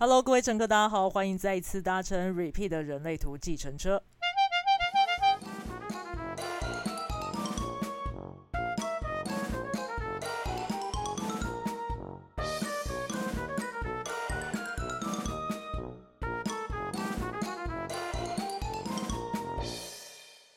[0.00, 4.00] Hello，各位乘客，大家好，欢迎再一次搭乘 Repeat 的人类图计程车。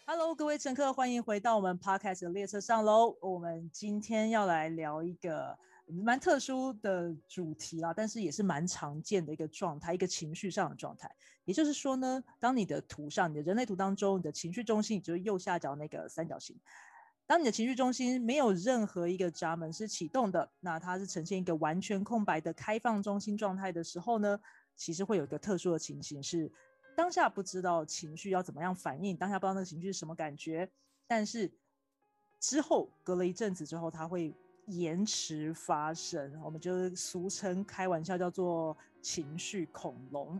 [0.06, 3.18] Hello，各位乘客，欢迎回到我们 Podcast 的列车上喽。
[3.20, 5.58] 我们今天要来聊一个。
[5.92, 11.14] 蛮特殊的主题啦，但是也是蛮常见的一个状态，一个情绪上的状态。
[11.44, 16.56] 也就是说呢，当你的图上，你的人类图当中，你的情绪中心，也就是右下角那个三角形，
[17.26, 24.40] 当你的情绪中心没有任何一个闸门是启动的，那它是呈现一个完全空白的开放中心状态的时候呢，
[24.76, 26.52] 其实会有一个特殊的情形，是
[26.96, 30.70] 当下不知道情绪要怎么样反应，当下不知道那个情绪是什么感觉，
[31.08, 31.52] 但是
[32.40, 34.34] 之后隔了一阵子之后，它会。
[34.68, 40.40] 延迟发生，我们就俗称开玩笑叫做情绪恐龙。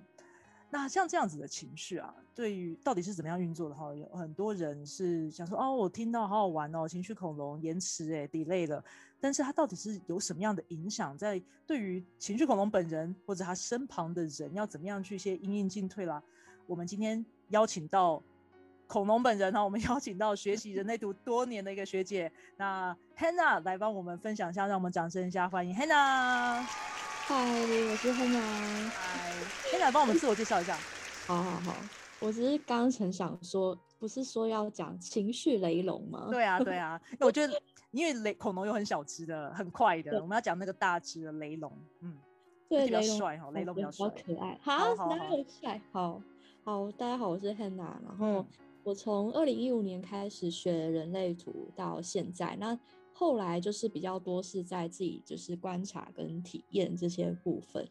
[0.70, 3.94] 那像这样子的情绪啊，对于到底是怎么样运作的哈？
[3.94, 8.84] 有很多人是想说哦，我听到好好玩哦，情绪恐龙延迟哎，delay 了。
[9.20, 16.24] 但是它到底是有什么样的影响，在对于情绪恐龙本人或者他身旁的人要怎么样去一些因应进退啦？
[16.68, 18.24] 我们今天邀请到。
[18.92, 26.62] 恐龙本人哈，我们 邀请到学习人类图多年的一个学姐，那 Hannah 来帮我们分享一下，让我们掌声一下欢迎 Hannah。
[26.62, 28.90] 嗨，我是 Hannah。
[28.90, 29.32] 嗨
[29.72, 30.78] ，Hannah 帮我们自我介绍一下。
[31.26, 31.74] 好好好，
[32.20, 36.28] 我只是刚曾想说，不是说要讲情绪雷龙吗？
[36.30, 41.72] 对啊，对啊， 我觉得因为雷恐龙有很小只的、很快的，我们要讲那个大只的雷龙。
[42.02, 42.18] 嗯，
[42.68, 44.60] 对，比较帅哈，雷龙比较帅，可爱。
[44.62, 45.82] 好，哪有帅？
[45.94, 46.22] 好
[46.66, 48.46] 好，大家好，我是 Hannah，然后。
[48.84, 52.78] 我从二零一五年开始学人类图到现在，那
[53.14, 57.88] 后来就是比较多是在自己就是观察跟体验这些部分。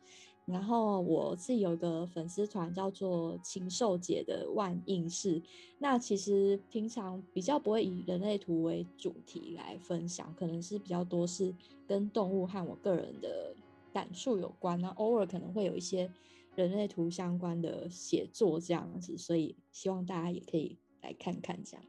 [0.47, 5.41] 然后我自己有一个粉丝团叫做禽兽姐的万应室，
[5.79, 11.55] 那其实平常比较不会以人类图为主题来分享，可能是比较多是
[11.87, 13.55] 跟动物和我个人的
[13.93, 16.11] 感触有关，那偶尔可能会有一些。
[16.57, 21.87] 人类图相关的写作这样子，所以希望大家也可以来看看这样。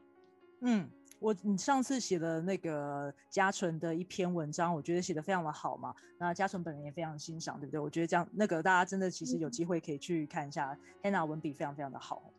[0.60, 5.94] 嗯，我你上次写的那个嘉纯的一篇文章，我觉得写的非常的好嘛。
[6.18, 7.80] 那嘉纯本人也非常欣赏，对不对？
[7.80, 12.32] 我觉得这样那个大家真的其实有机会可以去看一下，Hannah 文笔非常非常的好。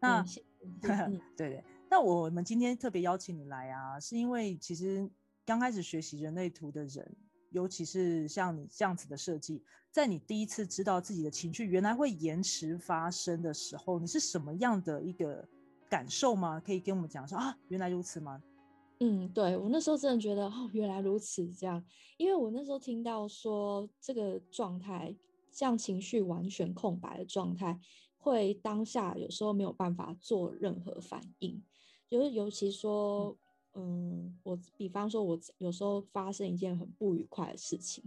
[0.00, 0.24] 那
[0.80, 5.08] 对对，那我们今天特别邀请你来啊，是因为其实
[5.44, 7.16] 刚开始学习人类图的人。
[7.50, 15.46] 尤其是像你这样子的设计，在你第一次知道自己的情绪原来会延迟发生的时候，你是什么样的一个
[15.88, 16.60] 感受吗？
[16.60, 18.42] 可以跟我们讲说啊，原来如此吗？
[19.00, 21.84] 嗯，对我那时候真的觉得哦，原来如此这样，
[22.16, 25.14] 因为我那时候听到说这个状态，
[25.50, 27.78] 像情绪完全空白的状态，
[28.18, 31.62] 会当下有时候没有办法做任何反应，
[32.08, 33.36] 就是尤其说。
[33.78, 38.02] 嗯，我比方说，我有时候发生一件很不愉快的事情，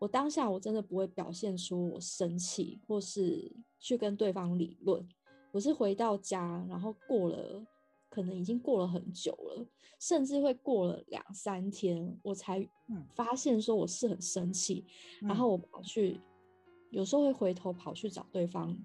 [0.00, 5.08] 我当下我真的不会表现出我生气，或是去跟对方理论。
[5.52, 7.64] 我是回到家，然后过了，
[8.10, 9.64] 可能已经过了很久了，
[10.00, 12.68] 甚至会过了两三天，我才
[13.14, 14.84] 发现说我是很生气，
[15.20, 16.20] 然后我跑去，
[16.90, 18.76] 有时候会回头跑去找对方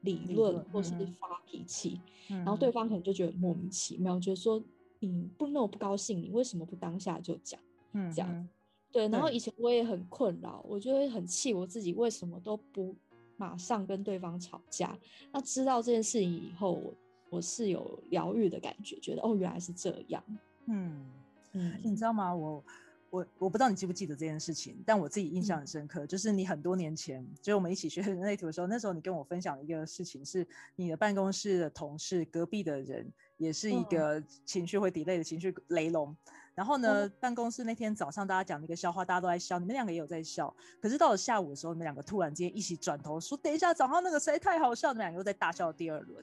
[0.00, 0.90] 理论，或是
[1.20, 4.60] 发脾气，然后对方可能就觉得莫名其妙，觉得说。
[5.00, 7.60] 你不那么不高兴，你为什么不当下就讲？
[7.92, 8.48] 嗯，这样
[8.90, 9.08] 对。
[9.08, 12.94] 然后以前我也很困扰，我就会很气我自己，为什么都不
[13.36, 14.98] 马上跟对方吵架？
[15.32, 16.94] 那知道这件事情以后，我
[17.30, 20.22] 我是有疗愈的感觉，觉得哦，原来是这样。
[20.66, 21.10] 嗯
[21.52, 22.34] 嗯，你知道吗？
[22.34, 22.64] 我。
[23.10, 36.14] 我我不知道你记不记得这件事情，但我自己印象很深刻，就是你很多年前，就是我们一起学人类图的时候，那时候你跟我分享一个事情，是你的办公室的同事隔壁的人也是一个情绪会 delay 的情绪雷龙，
[36.54, 46.22] 然后呢，办公室那天早上大家讲那个笑话，大家都在笑，你们两个也有在笑，可是到了下午的时候，你们两个突然间一起转头说，等一下早上那个实在太好笑，你们两个又在大笑第二轮。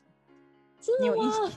[1.00, 1.52] 你有印象？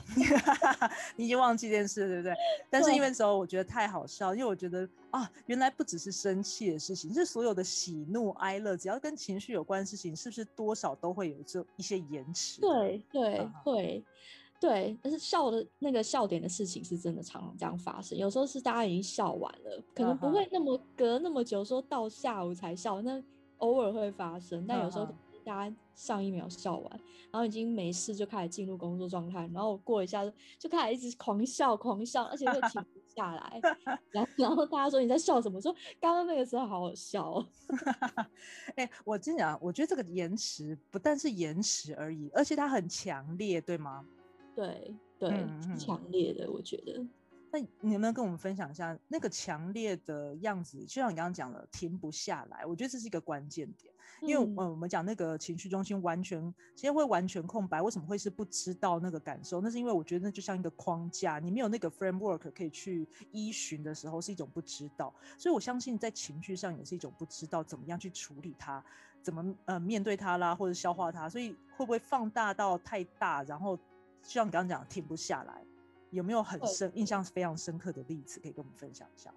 [1.15, 2.33] 你已经忘记这件事，对不对？
[2.67, 12.59] 但是因为时候我觉得太好笑，因为我觉得啊，原来不只是生气的事情，是所有的喜怒哀乐，只要跟情绪有关的事情，是不是多少都会有这一些延迟？
[12.61, 14.03] 对对会，
[14.59, 14.97] 对。
[15.01, 23.23] 但是笑的那个笑点的事情是真的常常这样发生，有时候是大家已经笑完了，可能不会那么隔那么久，说到下午才笑，那
[23.57, 25.07] 偶尔会发生，但有时候。
[25.45, 26.99] 大家上一秒笑完，
[27.31, 30.21] 然后已经没事，就开始进入工作状态，然后过一下
[30.59, 33.59] 就开始一直狂笑狂笑，而且会停不下来。
[34.11, 35.59] 然后然后大家说你在笑什么？
[35.59, 37.31] 说刚刚那个时候好好笑。
[37.31, 37.47] 哦。
[38.75, 44.05] 哎，我真讲，我觉得这个延迟不但是延迟而已，而且它很强烈，对吗？
[44.55, 45.45] 对对，
[45.77, 47.05] 强烈的，我觉得。
[47.51, 50.85] 那你能不能跟我们分享一下那个强烈的样子？
[50.85, 53.91] 就像你刚刚讲了，停不下来，我觉得这是一个关键点。
[54.21, 57.81] 因为呃，我们讲那个情绪中心完全，其实会完全空白。
[57.81, 59.61] 为什么会是不知道那个感受？
[59.61, 65.13] 那是因为我觉得那就像一个框架，你没有那个 framework 可以去依循的时候，是一种不知道。
[65.37, 68.83] 所以我相信在情绪上也是一种不知道怎么样去处理它，
[69.23, 71.29] 怎么呃面对它啦，或者消化它。
[71.29, 73.79] 所以会不会放大到太大，然后
[74.23, 75.65] 就像你刚刚讲停不下来？
[76.11, 79.33] 有没有很深、印象非常深刻的例子可以跟我们分享一下？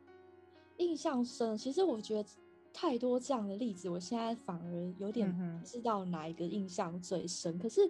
[0.79, 2.29] 印象深，其实我觉得
[2.73, 5.31] 太多这样的例子，我现在反而有点
[5.61, 7.59] 不知道哪一个印象最深。
[7.59, 7.81] 可是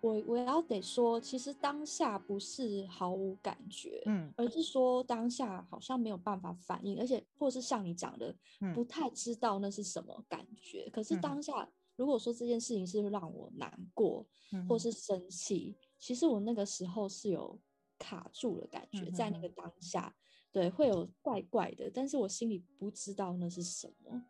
[0.00, 8.34] 我我要得说，其实当下不是毫无感觉，嗯，而是说当下好像没有办法反应，而且或是像你讲的，
[8.74, 10.90] 不太知道那是什么感觉。
[10.92, 14.26] 可是当下如果说这件事情是让我难过，
[14.68, 17.60] 或是生气，其实我那个时候是有。
[17.96, 20.12] 卡住了，感觉在那个当下，
[20.50, 24.20] 对，会有怪怪的，但是我心里不知道那是什么，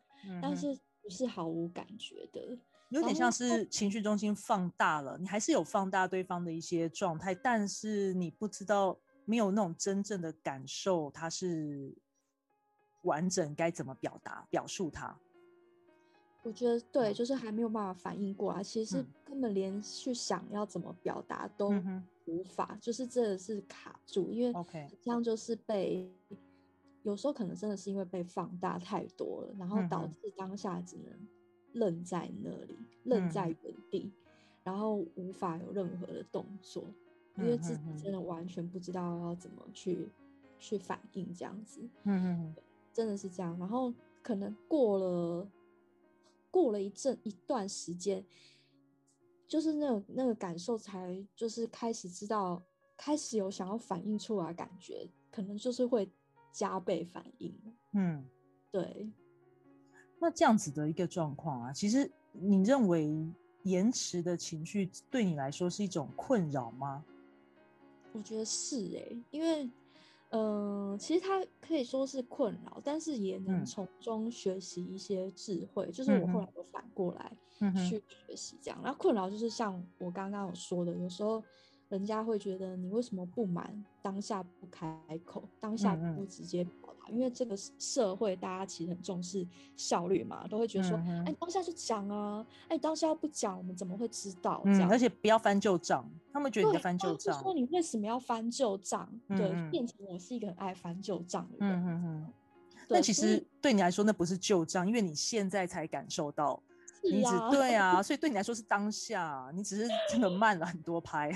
[0.41, 2.57] 但是不是毫无感觉的，
[2.91, 11.97] 有点像是情绪中心放大了，你还是有放大对方的一些状态，但是你不知道，没有那种真正的感受，它是
[13.03, 15.19] 完整该怎么表达、表述它。
[16.45, 21.71] 我觉得对，就是还没有办法反应过来，其实根本连去想要怎么表达都
[22.27, 24.53] 无法，就是真的是卡住，因为
[25.03, 26.09] 这样就是被
[27.03, 31.07] 有时候可能真的是因为被放大太多了，然后导致当下只能
[31.73, 34.13] 愣在那里，愣在原地，
[34.63, 36.85] 然后无法有任何的动作，
[37.39, 40.09] 因为自己真的完全不知道要怎么去
[40.59, 42.55] 去反应这样子，嗯嗯，
[42.93, 43.93] 真的是这样，然后
[44.23, 45.49] 可能过了。
[46.55, 48.25] 过了一阵一段时间，
[49.49, 52.63] 就是那种那个感受才就是开始知道，
[52.97, 56.09] 开始有想要反应出来，感觉可能就是会
[56.53, 57.53] 加倍反应。
[57.95, 58.25] 嗯，
[58.71, 59.11] 对。
[60.21, 63.13] 那这样子的一个状况啊，其实你认为
[63.65, 67.05] 延迟的情绪对你来说是一种困扰吗？
[68.13, 69.69] 我觉得是哎，因为。
[70.37, 75.89] 嗯，其实它可以说是困扰，但是也能从中学习一些智慧。
[75.93, 77.33] 就是我后来都反过来
[77.89, 78.81] 去学习这样。
[78.83, 81.41] 那困扰就是像我刚刚有说的，有时候
[81.89, 86.67] 人家会觉得你为什么不满当下不开口，当下不直接。
[87.09, 89.47] 因为这个社会，大家其实很重视
[89.77, 90.97] 效率嘛，都会觉得说，
[91.27, 94.63] 哎，当下就讲啊，哎，当下不讲，我们怎么会知道？
[94.65, 99.09] 嗯，而且不要翻旧账，他们觉得你在翻旧账，说你为什么要翻旧账？
[99.29, 101.77] 对，变成我是一个很爱翻旧账的人。
[101.77, 102.33] 嗯嗯嗯。
[102.89, 106.63] 但其实对你来说，那不是旧账，因为你现在才感受到，
[107.03, 111.33] 你只对啊， 所以对你来说是当下，你只是真的慢了很多拍。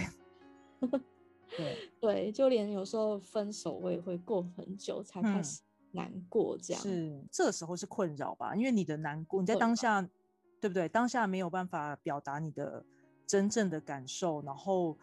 [1.56, 5.61] 对对，就连有时候分手，我也会过很久才开始
[5.93, 8.55] 难过，这样是这个时候是困扰吧？
[8.55, 10.03] 因为你的难过，你在当下，
[10.61, 10.89] 对不对？
[10.89, 12.85] 当下没有办法表达你的
[13.27, 14.97] 真正的感受，然后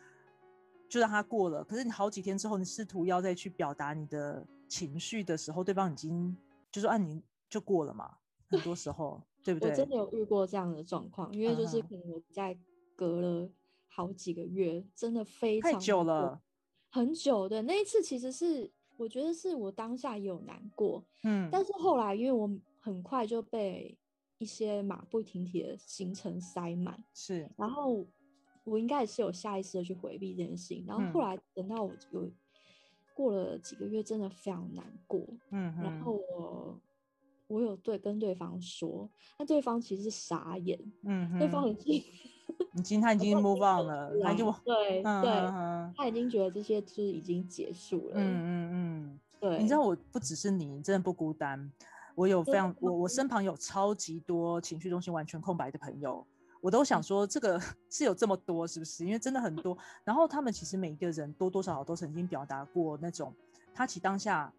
[0.87, 1.63] 就让它过了。
[1.63, 6.37] 可是你好几天之后，你试图要再去表达你的情绪的时候，对方已经
[6.71, 8.17] 就说：“啊，你就过了嘛。”
[8.47, 9.71] 很多时候，对不对？
[9.71, 12.55] 我真的有遇过这样的状况，因为就是可能我在
[12.95, 13.49] 隔了。
[13.87, 16.41] 好几个月，真的非常久了，
[16.95, 22.49] 很久的那一次，其实是我觉得是我当下也有难过，嗯，但是后来因为我
[22.79, 23.97] 很快就被
[24.37, 28.07] 一些马不停蹄的行程塞满，是，然后
[28.63, 32.31] 我应该也是有下意识的去回避这件事情，然后后来等到我有
[33.13, 36.79] 过了几个月，真的非常难过，嗯，然后我
[37.47, 42.03] 我有对跟对方说，那对方其实是傻眼，嗯，对方已经。
[42.77, 45.03] 已经他已经 move on 了，他就对对，
[45.97, 48.13] 他已经觉得这些就是已经结束了。
[48.15, 49.57] 嗯嗯嗯，对。
[49.57, 51.71] 你知道我不只是你，真的不孤单。
[52.13, 56.25] 我有非常我我身旁有超级多情绪中心完全空白的朋友，
[56.61, 57.59] 我都想说这个
[57.89, 59.05] 是有这么多是不是？
[59.05, 59.75] 因为真的很多。
[60.03, 63.33] 然后他们其实每一个人多多少少都曾经表达过那种
[63.73, 64.53] 他其当下。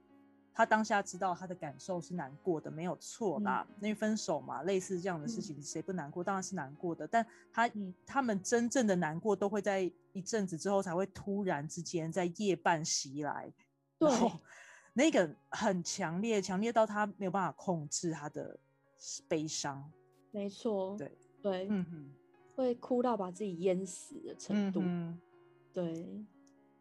[0.57, 3.67] 他当下知道他的感受是难过的，没有错啦。
[3.79, 6.25] 因为分手嘛，类似这样的事情，谁不难过？
[6.25, 7.07] 当然是难过的。
[7.07, 7.71] 但他
[8.07, 9.83] 他们真正的难过，都会在
[10.15, 13.53] 一阵子之后才会突然之间在夜半袭来，
[13.99, 14.11] 对，
[14.95, 18.59] 那个很强烈，强烈到他没有办法控制他的
[19.29, 19.93] 悲伤。
[20.31, 22.11] 没错，对对，嗯哼，
[22.55, 24.81] 会哭到把自己淹死的程度。
[24.83, 25.21] 嗯
[25.75, 26.25] 对。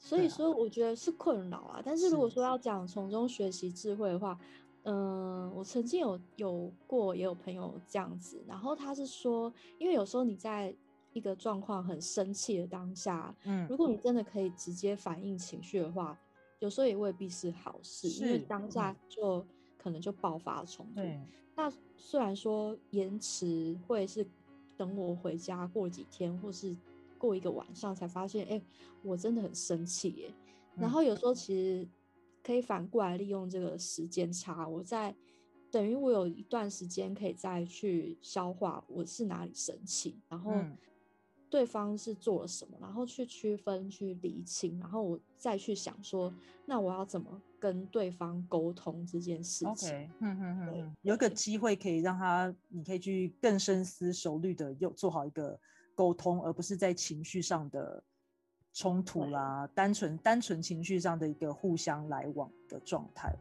[0.06, 1.82] 所以说我觉得是困扰啊。
[1.84, 4.38] 但是如果说要讲从中学习智慧的话，
[4.84, 10.76] 嗯，我曾经有有过也有朋友这样子，然后他是说，因为有时候你在
[11.12, 16.16] 一个状况很生气的当下，嗯，如果你真的可以直接反映情绪的话，
[16.60, 19.44] 有时候也未必是好事，因为当下就
[19.76, 21.02] 可能就爆发冲突。
[21.56, 24.28] 那虽然说延迟会是
[24.78, 26.76] 等我回家过几天，或是
[27.26, 28.62] 过一个晚上才发现，哎，
[29.02, 30.34] 我真的很生气耶。
[30.76, 31.88] 然后有时候其实。
[32.46, 35.16] 可以反过来利用这个时间差，我在
[35.72, 40.54] 等于我有一段时间可以再去消化我是哪里生气，然后
[41.50, 46.32] 对方是做了什么，然后去区分、去理清，然后我再去想说，
[46.68, 55.60] 那我要怎么跟对方沟通这件事情？OK，嗯嗯嗯，有一个机会可以让他，你可以去更深思熟虑的又做好一个
[55.96, 58.04] 沟通，而不是在情绪上的。
[58.78, 63.34] 冲突啦，单纯单纯情绪上的一个互相来往的状态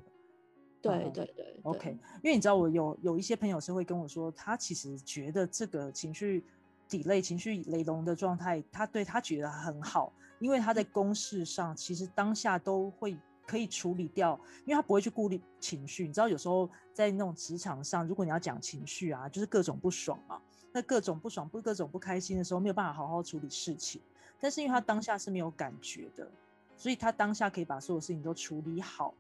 [0.81, 1.91] 对对对，OK。
[2.23, 6.45] 因为你知道，我有有一些朋友是会跟我说，他其实觉得这个情绪
[6.89, 16.07] 底类、情绪雷龙的状态，他对他觉得很好，因为他在公事上其实当下都会可以处理掉，因为他不会去顾虑情绪。
[16.07, 20.41] 你知道，有时候在那种职场上，如果你要讲情绪啊，就是各种不爽嘛，
[20.75, 24.03] 那各种不爽不各种不开心的时候，没有办法好好处理事情。
[24.41, 26.29] 但是因为他当下是没有感觉的，
[26.77, 29.15] 所以他当下可以把所有事情都处理好。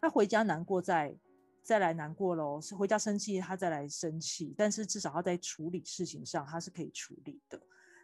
[0.00, 1.14] 他回家难过再
[1.62, 7.58] 再来难过喽，是回家生气他再来生气，但是至少他在处理事情上他是可以处理的。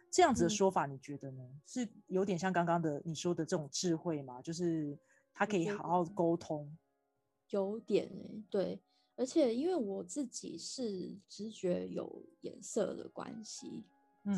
[0.09, 1.43] 这样子的说法你觉得呢？
[1.67, 4.41] 是有点像刚刚的你说的这种智慧吗？
[4.41, 4.97] 就是
[5.33, 6.73] 他可以好好沟通。
[7.49, 8.79] 有点哎，对，
[9.21, 13.83] 而且因为我自己是直觉有颜色的关系。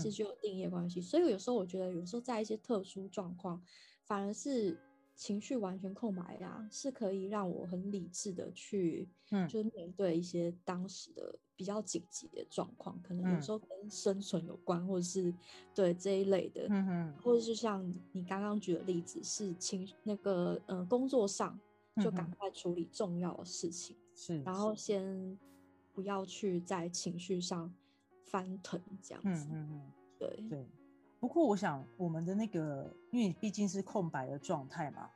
[0.02, 3.62] 直觉有定义关系，所以有时候我觉得，有时候在一些特殊状况，
[4.06, 4.80] 反而是
[5.14, 15.36] 情绪完全空白呀，是可以让我很理智的去，嗯，就是面对一些当时的比较紧急的状况，可能有时候跟生存有关，或者是
[15.76, 21.60] 对这一类的，嗯哼，或者是像你刚刚举的例子，是情那个呃工作上
[22.02, 25.38] 就赶快处理重要的事情，是，然后先
[25.94, 27.74] 不要去在情绪上。
[28.26, 30.66] 翻腾这样子，嗯嗯嗯，对对。
[31.20, 35.08] 不过我想，我们的那个，因为毕竟是空白的状态嘛，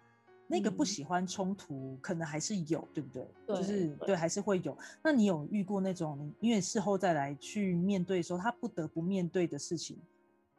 [0.46, 3.28] 那个不喜欢冲突，可能还是有，对不对？
[3.48, 4.78] 就是对，还是会有。
[5.04, 9.98] 那你有遇过那种，因为事后再来去面对的时候他不得不面对的事情，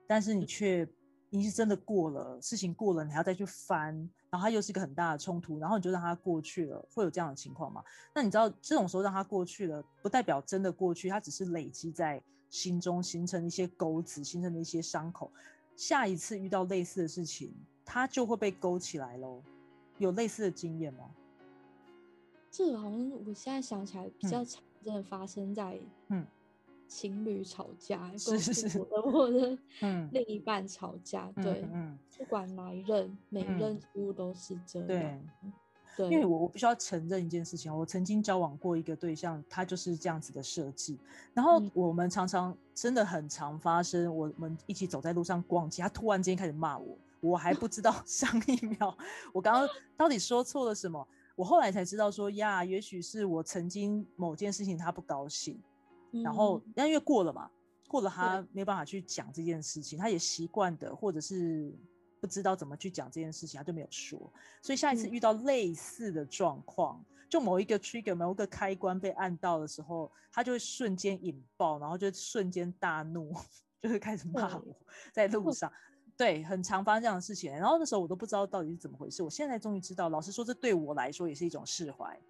[0.05, 0.85] 但是你却
[1.31, 3.95] 你是真的过了，事情过了，你还要再去翻，
[4.31, 7.83] 然后它又是一个很大的冲突，然后你就让它过去了，会有这样的情况吗？
[8.15, 12.23] 那你知道这种时候让它过去了，不代表真的过去，它只是累积在。
[12.51, 15.31] 心中形成一些钩子，形成的一些伤口，
[15.77, 17.55] 下一次遇到类似的事情，
[17.85, 19.43] 它就会被勾起来喽。
[19.99, 21.11] 有类似的经验吗？
[22.51, 26.27] 这好像我现在想起来比较常见发生在嗯
[26.89, 35.21] 情侣吵架，是是是，或者嗯 另一半吵架，对，嗯，不管哪一任，每一任几乎都是这样。
[35.97, 40.97] 对因为我我必须要承认一件事情我曾经交往过一个对象，他就是这样子的设计。
[41.35, 48.97] 然后我们常常真的很常发生，我们一起走在路上逛街，他突然间开始骂我，我还不知道 上一秒
[49.33, 51.05] 我刚刚 到底说错了什么。
[51.35, 55.61] 我后来才知道说呀，也许是我曾经某件事情他不高兴，
[56.11, 57.51] 然后但因为过了嘛，
[57.89, 61.73] 过了他没办法去讲这件事情，他也习惯的或者是。
[62.21, 64.19] 不知道怎么去讲这件事情，他就没有说。
[64.61, 67.01] 所以下一次遇到类似的状况，
[67.31, 73.33] 就某一个 trigger、某一个开关被按到的时候，他就会瞬间引爆，然后就瞬间大怒，
[73.81, 74.77] 就会开始骂我。
[75.13, 75.73] 在路上，
[76.17, 77.53] 对，很常发生这样的事情。
[77.53, 79.23] 然后那时候我都不知道到底是怎么回事。
[79.23, 82.21] 我现在终于知道，老实说，这对我来说也是一种释怀。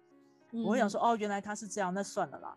[0.51, 2.55] 我会想说，哦，原来他是这样，那算了啦。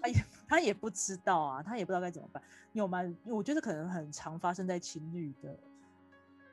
[0.00, 2.42] 他也他也不知道啊，他也不知道该怎么办。
[2.72, 3.00] 有吗？
[3.24, 5.58] 我觉得可能很常发生在情侣的。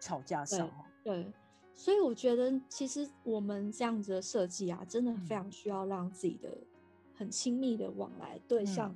[0.05, 0.69] 吵架上，
[1.01, 1.31] 对，
[1.73, 6.57] 所以我觉得其实我们这样子的设计啊，真的非常需要让自己的
[7.15, 8.93] 很亲密的往来对象、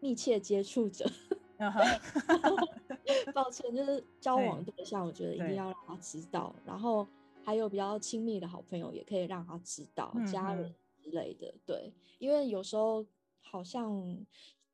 [0.00, 1.08] 密切接触者，
[3.32, 7.06] 抱歉，就是交往对象，我觉得一定要让他知道，然后
[7.44, 10.74] 还有比较亲密的好朋友也可以让他知道，家人
[11.06, 13.06] 之类的，对，因为有时候
[13.40, 14.26] 好像。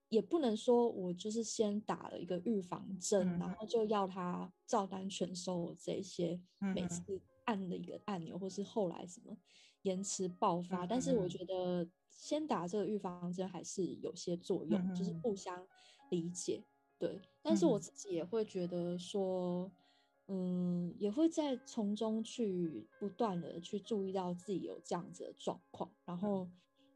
[0.08, 9.34] 也不能说我就是先打了一个预防针，然后就要他照单全收这些，每次按的一个按钮，或是后来什么
[9.80, 10.86] 延迟爆发。
[10.86, 15.66] 但是我觉得先打这个预防针还是有些作用，就是互相
[16.10, 16.62] 理解。
[16.98, 19.72] 对，但是我自己也会觉得说，
[20.34, 26.48] 嗯，也会在从中去不断的去注意到自己有这样子的状况，然后，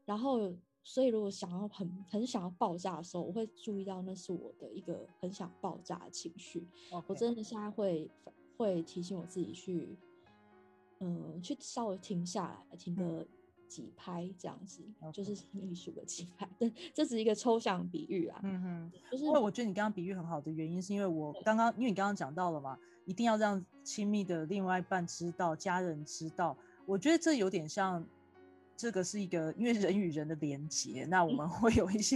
[0.05, 0.51] 然后，
[0.83, 6.67] 所以如果想要很很想要爆炸的时候，我会注意到那是我的一个很想爆炸的情绪。
[7.05, 8.09] 我真的现在会
[8.57, 9.95] 会提醒我自己去，
[10.99, 13.27] 嗯，去稍微停下来，停个。
[13.67, 14.81] 几拍这样子，
[15.13, 18.39] 就是艺术的几拍， 这这是一个抽象比喻啊。
[18.43, 26.57] 嗯哼，就是因为我觉得你刚刚比喻很好的原因，是因为我刚刚因为你刚刚讲到了嘛，一定要让亲密的另外一半知道，家人知道。
[26.85, 28.05] 我觉得这有点像。
[28.77, 32.15] 这个是一个，因为人与人的连接，那我们会有一些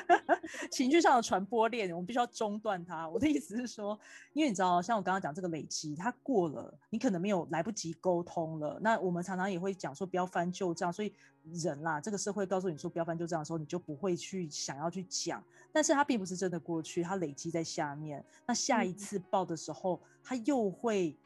[0.70, 3.08] 情绪上的传播链，我们必须要中断它。
[3.08, 3.98] 我的意思是说，
[4.34, 8.78] 因为你知道，像我刚刚讲这个累积，它过了，你可能没有来不及沟通了。
[8.82, 11.10] 那我们常常也会讲说不要翻旧账，所以
[11.44, 15.42] 人啦，这个社会告诉你说不要翻旧账的时候，你就不会去想要去讲。
[15.72, 18.22] 但是它并不是真的过去，它累积在下面。
[18.46, 21.16] 那下一次爆的时候，它又会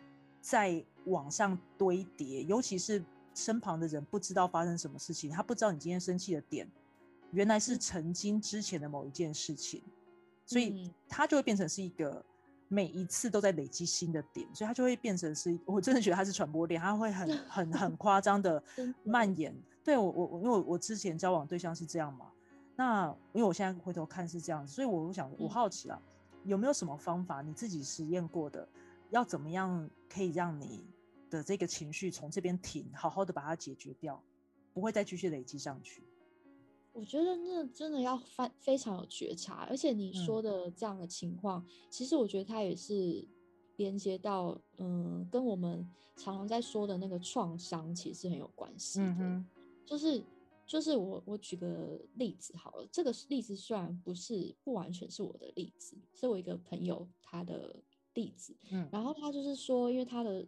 [0.41, 3.03] 在往上堆叠，尤其是。
[3.41, 6.69] 身旁的人不知道发生什么事情，他不知道你今天生气的点，
[7.33, 9.83] 原来是曾经之前的某一件事情，
[10.45, 12.23] 所以他就会变成是一个
[12.69, 18.63] 每一次都在累积新的点，所以他就会变成是，我真的觉得他是传播链，他会很 很很夸张 的
[19.03, 19.55] 蔓延。
[19.83, 22.31] 对我我我，因为我我之前交往对象是这样嘛，
[22.77, 26.01] 那因为我现在回头看是这样，所以我想我好奇啊，
[26.45, 28.69] 有没有什么方法你自己实验过的，
[29.09, 30.85] 要怎么样可以让你。
[31.31, 34.23] 的这个情绪从这边停，好好的把它解决掉，
[34.75, 36.03] 不会再继续累积上去。
[36.93, 43.25] 我觉得那真的要非非常有觉察，而且你说的这样的情况，其实我觉得它也是
[43.77, 49.45] 连接到，嗯，跟我们常常在说的那个创伤其实很有关系的。
[49.87, 50.23] 就是
[50.67, 57.77] 就是我我举个例子好了，这个例子虽然不是不完全是我的例子，是我一个朋友他的
[58.15, 58.53] 例子。
[58.73, 60.45] 嗯，然后他就是说，因为他的。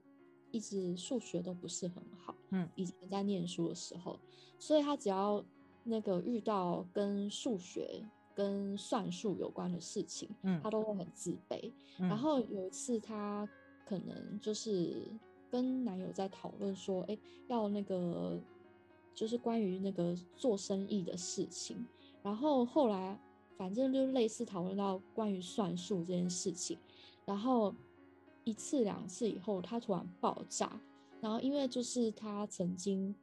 [0.53, 4.17] 一直数学都不是很好，嗯，以前在念书的时候，
[4.59, 5.45] 所以他只要
[5.83, 8.05] 那个遇到跟数学、
[8.35, 11.73] 跟算术有关的事情，嗯，他都会很自卑。
[11.99, 13.49] 然后有一次，他
[13.85, 15.03] 可能就是
[15.51, 18.39] 跟男友在讨论说，哎，要那个
[19.15, 21.85] 就是关于那个做生意的事情。
[22.23, 23.19] 然后后来
[23.57, 26.79] 反正就类似讨论到关于算术这件事情，
[27.25, 27.75] 然后。
[28.45, 30.81] 一次两次以后，他突然爆炸，
[31.21, 33.15] 然后因为就是他曾经，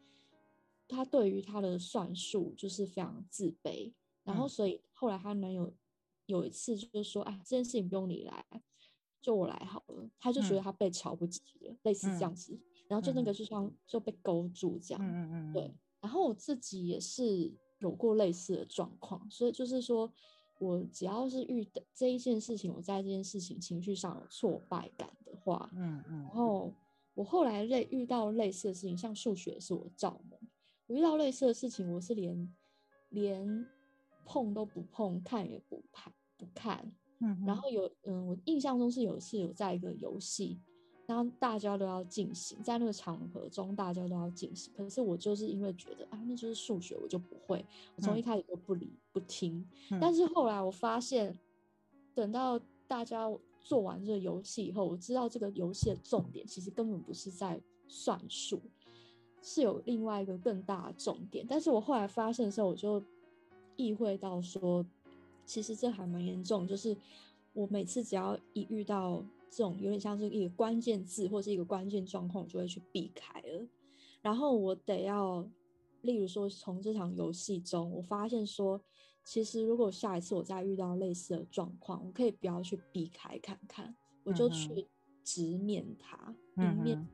[0.88, 5.73] 他对于他的算术就是非常自卑，然后所以后来他男友
[6.25, 8.45] 有一次就是说，哎，这件事情不用你来，
[9.21, 20.12] 就我来好了，他就觉得他被瞧不起了，类似这样子，然后就那个就像就被勾住这样，嗯嗯嗯，对，然后我自己也是有过类似的状况，所以就是说。
[20.59, 26.73] 我只要是遇到这一件事情，我在这件事情情绪上有挫败感的话，嗯嗯，然后
[27.13, 30.39] 我后来类遇到类似的事情，像数学是我造梦，
[30.87, 32.55] 我遇到类似的事情，我是连
[33.09, 33.65] 连
[34.25, 40.61] 碰都不碰，看也不看不看，嗯，然后有嗯，我印象中是有一次有在一个游戏。
[41.09, 44.71] 然后大家都要进行，在那个场合中，大家都要进行。
[44.77, 47.65] 可是我就是因为觉得啊，那就是数学，我就不会。
[47.95, 49.67] 我从一开始就不理不听。
[49.99, 51.35] 但是后来我发现，
[52.13, 53.25] 等到大家
[53.59, 58.61] 做完这个游戏以后，我知道这个游戏的重点其实根本不是在算术，
[59.41, 61.43] 是有另外一个更大的重点。
[61.49, 63.03] 但是我后来发现的时候，我就
[63.77, 64.85] 意会到说，
[65.43, 66.67] 其实这还蛮严重。
[66.67, 66.95] 就是
[67.53, 69.25] 我每次只要一遇到。
[69.49, 73.67] 这种有点像是一个关键字或是一个关键状况，我就会去避开了。
[74.21, 75.47] 然后我得要，
[76.01, 78.81] 例如说从这场游戏中，我发现说，
[79.23, 84.88] 其实如果下一次我再遇到类似的状况，我可以不要去避开看看，我就去
[85.23, 87.07] 直面它，迎面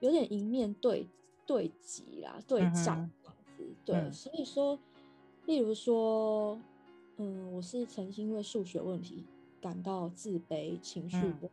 [0.00, 1.08] 有点迎面对
[1.46, 3.74] 对击啦，对战这样子。
[3.84, 4.78] 对，所以说，
[5.46, 6.58] 例如说，
[7.16, 9.24] 嗯，我是曾经因为数学问题
[9.60, 11.50] 感到自卑，情绪不。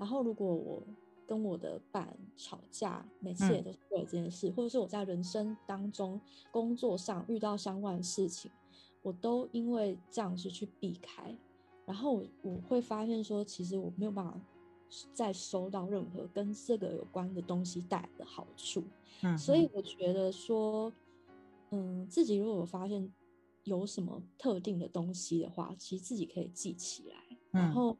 [0.00, 0.82] 然后，如果我
[1.26, 6.18] 跟我的伴吵架，每次也都是为了这件事，或者是我在人生当中、
[6.50, 8.50] 工作上遇到相关的事情，
[9.02, 11.36] 我都因为这样子去避开。
[11.84, 14.40] 然后我我会发现说，其实我没有办法
[15.12, 18.82] 再收到任何跟这个有关的东西带来的好处。
[19.20, 20.90] 嗯，所以我觉得说，
[21.72, 23.12] 嗯，自己如果发现
[23.64, 27.16] 有什么特定的东西的话，其实自己可以记起来，
[27.50, 27.94] 然后。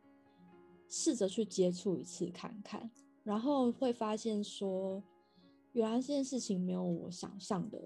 [0.91, 2.91] 试着去接触一次看看，
[3.23, 5.03] 然后会发现说，
[5.73, 7.81] 原来这件事情没有我想象的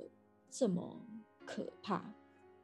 [0.51, 1.01] 这么
[1.47, 2.03] 可怕。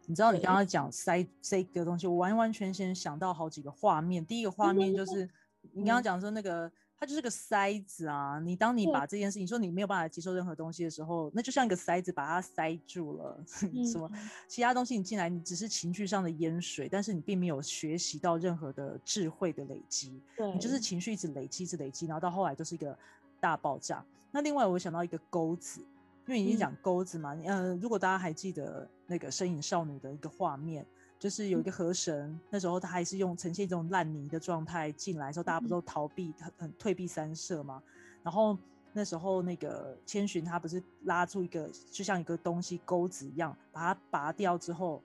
[0.06, 4.24] 你知道，你刚刚讲塞这个东西，我完完全全想到好几个画面。
[4.24, 5.28] 第一个画面就是
[5.72, 8.38] 你刚刚讲说那个它就是个塞子啊！
[8.44, 13.42] 你当你把这件事情说你没有办法接受任何东西的时候，那就像一个塞子把它塞住了。
[13.90, 20.20] 什么嗯其他东西你进来，你只是情绪上的淹水，但是你并没有学习到任何的智慧的累积。
[20.36, 22.94] 对，你就是情绪一直累积，一直累积，然后到后来就是一个
[23.40, 24.04] 大爆炸。
[24.30, 25.80] 那另外我想到一个钩子，
[26.26, 30.86] 因为你已经讲钩子嘛，嗯呃，如果大家还记得那个身影少女的一个画面，
[31.20, 37.82] 就是有一个河神，那时候他还是用呈现一种烂泥的状态进来的时候，大家不都逃避很很退避三舍吗？
[38.22, 38.56] 然后
[38.94, 45.02] 那时候那个千寻他不是拉住一个就像一个东西钩子一样，把它拔掉之后，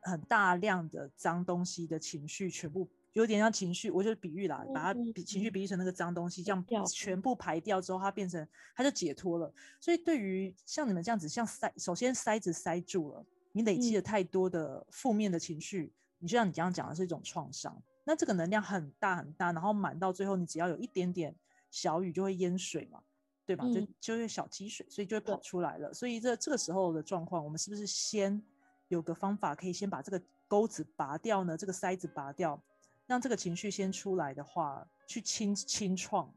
[0.00, 9.52] 很大量的脏东西的情绪全部有点像情绪，我就比喻啦，把它嗯比情绪比喻成那个脏东西，这样全部排掉之后，它变成它就解脱了。
[9.78, 21.34] 所以对于像你们这样子，像塞，首先塞子塞住了，你累积了太多的负面的情绪，你就像你刚刚讲的是一种创伤，那这个能量很大很大，然后满到最后，你只要有一点点
[21.70, 23.02] 小雨就会淹水嘛。
[23.46, 23.64] 对吧？
[23.64, 25.92] 就嗯就会小积水，所以就会跑出来了。
[25.92, 28.40] 所以这这个时候的状况，我们是不是先
[28.86, 31.56] 有个方法可以先把这个钩子拔掉呢？
[31.56, 32.62] 这个塞子拔掉，
[33.08, 36.32] 让这个情绪先出来的话，去清清创，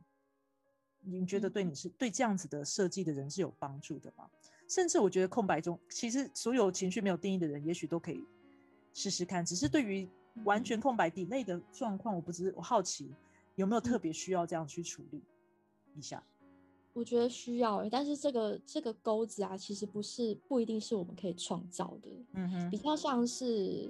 [1.02, 4.28] 你觉得对你是、对这样子的设计的人是有帮助的吗？
[4.68, 8.24] 甚至我觉得空白中，其实所有情绪没有定义的人，也许都可以
[8.94, 9.46] 试试看。
[9.46, 10.10] 只是对于
[10.46, 13.12] 完全空白底内的状况，我不知我好奇
[13.56, 15.22] 有没有特别需要这样去处理
[15.96, 16.24] 一下。
[16.94, 23.90] 我觉得需要欸，但是这个这个钩子啊，其实不是不一定是我们可以创造的，嗯哼比较像是，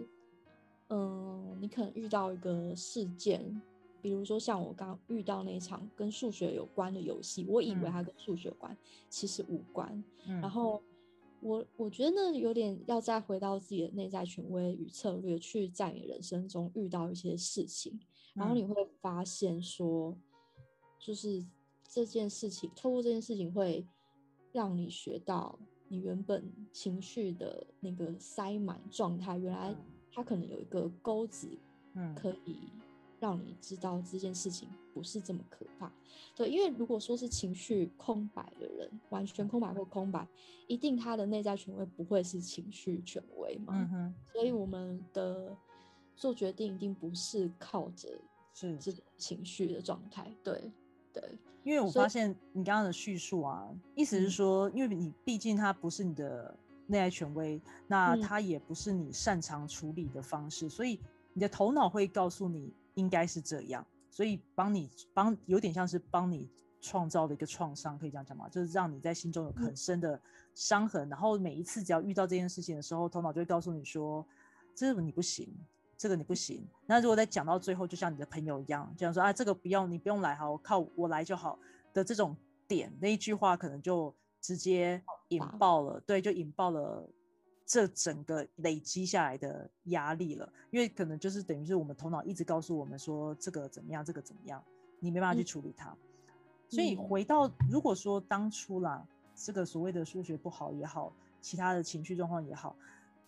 [0.88, 3.62] 嗯，你可能遇到一个事件，
[4.04, 7.92] 比如说像我刚遇到那一场跟数学有关的游戏，我以为嗯。
[7.92, 8.78] 它跟数学有关，
[9.10, 10.04] 其实无关。
[10.28, 10.42] 嗯。
[10.42, 10.84] 然后
[11.40, 17.98] 我我觉得那有点要再回到自己的内在权威与策略，去在你人生中遇到一些事情，
[18.34, 18.58] 然后嗯。
[18.58, 20.18] 你会发现说，
[21.00, 21.42] 就是
[21.88, 23.88] 这件事情，透过这件事情会
[24.52, 29.78] 让你学到你原本情绪的那个塞满状态，原来嗯。
[30.12, 31.48] 它可能有一个钩子，
[31.94, 32.14] 嗯。
[32.14, 32.58] 可以
[33.24, 35.90] 让你知道这件事情不是这么可怕。
[36.36, 40.28] 对，因为如果说是情绪空白的人，完全空白或空白，
[40.68, 43.74] 一定他的内在权威不会是情绪权威嘛。
[43.78, 45.56] 嗯哼，所以我们的
[46.18, 48.10] 做决定一定不是靠着
[48.54, 50.30] 是这种情绪的状态。
[50.44, 50.70] 对，
[51.14, 51.24] 对，
[51.64, 56.54] 因为我发现你刚刚的叙述啊，意思是嗯说，因为你毕竟他不是你的
[56.88, 61.00] 内在权威，那嗯它也不是你擅长处理的方式，所以
[61.32, 66.50] 你的头脑会告诉你应该是这样，所以帮你帮有点像是帮你
[66.82, 68.48] 创造的一个创伤，可以这样讲吗？
[68.50, 70.22] 就是让你在心中有很深的
[70.54, 74.26] 伤痕，然后每一次只要遇到这件事情的时候，头脑就会告诉你说，
[74.76, 75.54] 这个你不行。
[75.96, 76.68] 这个你不行。
[76.86, 81.58] 那如果再讲到最后，就像你的朋友一样，这样说啊，这个不用，你不用来，好，靠我来就好
[81.94, 82.36] 的这种
[82.68, 87.10] 点，那一句话可能就直接引爆爆了，对，就引爆了
[87.74, 90.48] 这整个累积下来的压力了。
[90.70, 94.64] 因为可能就是等于是我们头脑一直告诉我们说这个怎么样，这个怎么样，
[95.00, 95.98] 你没办法去嗯处理它。
[96.70, 102.76] 所以嗯回到如果说当初啦，这个所谓的数学不好也好，其他的情绪状况也好。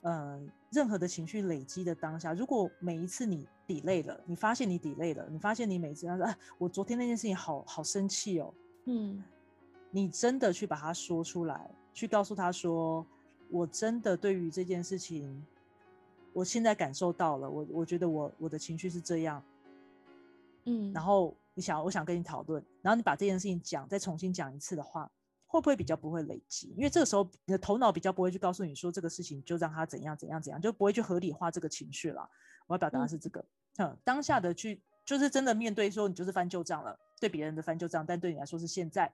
[0.02, 0.40] 呃，
[0.72, 8.54] 任何的情绪累积的当下，如果每一次你 delay 了，你发现你 delay 了，你发现你每次他说，哎，我昨天那件事情好好生气哦，
[8.86, 9.24] 嗯
[9.90, 13.04] 你真的去把它说出来，去告诉他说，
[13.50, 15.46] 我真的对于这件事情，
[16.34, 19.42] 我现在感受到了，我我觉得我我的情绪是这样，
[20.66, 25.10] 嗯，然后你想，我想跟你讨论，然后你把这件事情讲，再重新讲一次的话，
[25.48, 26.74] 会不会比较不会累积？
[26.76, 32.28] 因为这个时候你的头脑比较不会去告诉你说这个事情就让他怎样怎样怎样，就不会去合理化这个情绪了。
[32.68, 33.46] 我要表达的是这个，
[33.78, 39.10] 嗯，当下的去就是真的面对说你就是翻旧账了，对别人的翻旧账，但对你来说是现在，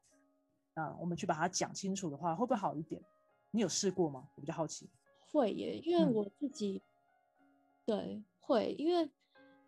[0.74, 3.02] 啊、我们去把它讲清楚的话，会不会好一点？
[3.52, 4.28] 你有试过吗？
[4.36, 4.90] 我比较好奇。
[5.32, 6.82] 会耶，因为嗯我自己、
[7.86, 9.10] 对会，因为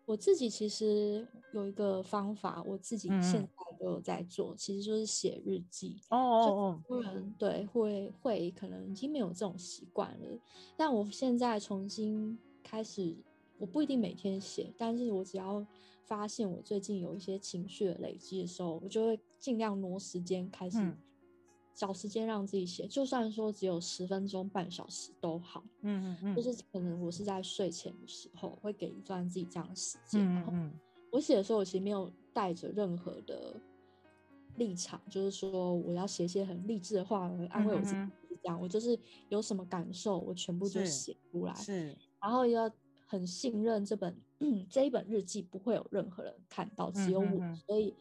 [0.06, 6.00] 我自己其实有一个方法，我自己嗯现嗯在都有在做，其实就是写日记。
[6.10, 10.38] 哦哦哦，多人对会会可能已经没有这种习惯了，
[10.76, 13.16] 但我现在重新开始，
[13.58, 15.66] 我不一定每天写，但是我只要
[16.04, 20.96] 发现我最近有一些情绪的累积的时候，我就会尽量挪时间开始嗯
[21.74, 25.62] 找时间让自己写，就算说只有十分钟、半小时都好。
[25.82, 33.60] 嗯嗯嗯，就是可能我是在睡前的时候会给一段自己这样的时间，然后嗯嗯我写的时候，我其实没有带着任何的
[34.56, 37.96] 立场，就是说我要写一些很励志的话来安慰我自己，
[38.42, 38.60] 这样。
[38.60, 42.70] 我就是有什么感受，我全部就写出来嗯，，是，然后要
[43.06, 44.16] 很信任这本
[44.68, 47.94] 这一本日记不会有任何人看到，只有我，所以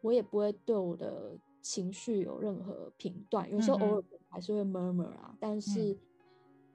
[0.00, 5.96] 我也不会对我的情绪有任何评断，有时候偶尔还是会 murmur 啊，但是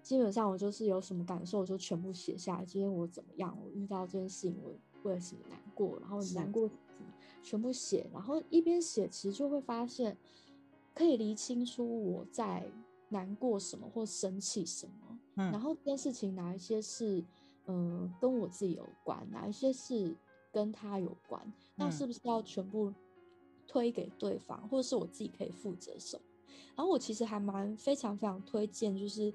[0.02, 2.66] 基本上我就是有什么感受就全部写下来。
[2.66, 3.56] 今天我怎么样？
[3.62, 4.72] 我遇到这件事情，我
[5.04, 6.00] 为了什么难过？
[6.00, 6.70] 然后难过
[7.44, 10.18] 全部写，然后一边写，其实就会发现
[10.96, 12.66] 可以厘清出我在
[13.10, 15.20] 难过什么或生气什么。
[15.36, 17.24] 嗯，然后这件事情哪一些是
[17.66, 20.16] 嗯跟我自己有关，哪一些是
[20.52, 21.54] 跟他有关？
[21.76, 22.94] 那是不是要全部
[23.68, 26.24] 推给对方，或者是我自己可以负责什么？
[26.76, 29.34] 然后我其实还蛮非常非常推荐，就是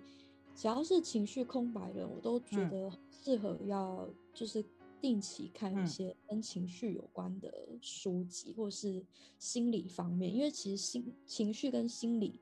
[0.55, 4.65] 只要是情绪空白的，我都觉得适合要就是
[5.01, 9.05] 定期看一些跟情绪有关的书籍，或是
[9.39, 12.41] 心理方面，因为其实心情绪跟心理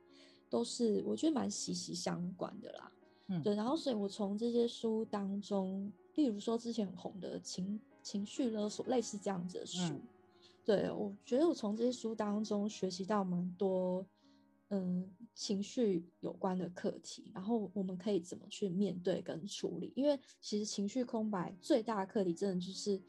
[0.48, 2.92] 都是我觉得蛮息息相关的啦。
[3.28, 3.54] 嗯，对。
[3.54, 7.80] 然后所以我从这些书当中，例如说之前很红的情。
[8.02, 9.94] 情绪勒索类似这样子的书，
[10.70, 14.06] 对我觉得我从这些书当中学习到蛮多，
[14.68, 19.92] 嗯，情绪有关的课题，然后我们可以怎么去面对跟处理？
[19.96, 23.02] 因为其实情绪空白最大的课题，真的就是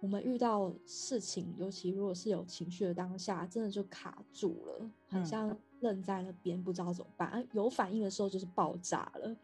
[0.00, 7.48] 我们遇到事情，尤其如果是有情绪的当下，真的就卡住了，很像愣在那边不知道怎么办。
[7.54, 9.34] 有反应的时候就是爆炸了，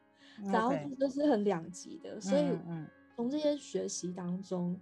[0.53, 2.87] 然后这是很两极的，所以嗯。
[3.15, 4.75] 从这些学习当中，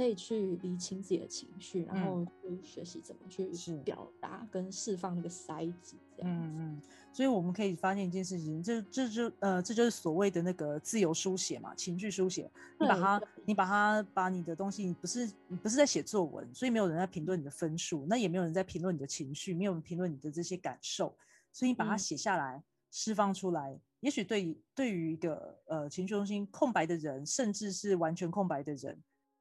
[0.00, 5.94] 可以去理清自己的情绪，然后去学习怎么去表达跟释放那个塞子。
[6.22, 6.82] 嗯嗯，
[7.12, 12.50] 所以我们可以发现一件事情，这这就呃，这就是所谓的那个自由书写嘛，情绪书写。
[12.78, 21.14] 你把它，你把它，把你的东西，你不是你不是在写作文，所以没有人在评论你的分数，那也没有人在评论你的情绪，没有人评论你的这些感受，
[21.52, 23.78] 所以你把它写下来，释放出来。
[24.00, 28.98] 也许对对于一个呃情绪中心空白的人，甚至是完全空白的人，